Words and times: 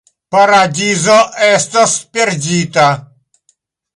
Paradizo 0.35 1.17
estos 1.57 1.93
perdita. 2.17 2.87